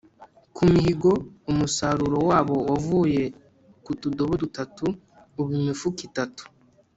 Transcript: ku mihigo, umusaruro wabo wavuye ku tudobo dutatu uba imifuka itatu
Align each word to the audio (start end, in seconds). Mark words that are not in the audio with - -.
ku 0.55 0.61
mihigo, 0.71 1.11
umusaruro 1.51 2.17
wabo 2.29 2.55
wavuye 2.69 3.23
ku 3.83 3.91
tudobo 4.01 4.33
dutatu 4.43 4.85
uba 5.39 5.51
imifuka 5.59 5.99
itatu 6.09 6.43